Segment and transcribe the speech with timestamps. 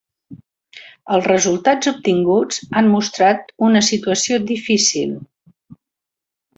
[1.17, 5.17] Els resultats obtinguts han mostrat una situació difícil.